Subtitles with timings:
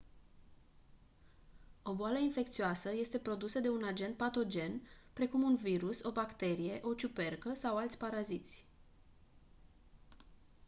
[1.83, 4.81] o boală infecțioasă este produsă de un agent patogen
[5.13, 8.65] precum un virus o bacterie o ciupercă sau alți paraziți